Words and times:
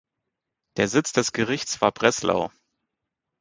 Der 0.77 0.87
Sitz 0.87 1.13
des 1.13 1.31
Gerichts 1.31 1.79
war 1.79 1.91
Breslau. 1.91 2.49